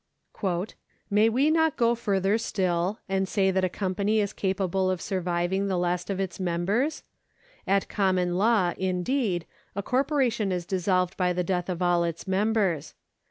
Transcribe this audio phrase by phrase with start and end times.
[0.35, 0.73] ^
[1.11, 5.53] May we not go further still, and say that a company is capable of surviv
[5.53, 7.03] ing the last of its members?
[7.67, 9.45] At common law indeed,
[9.75, 12.95] a corporation is dis solved by the death of all its members.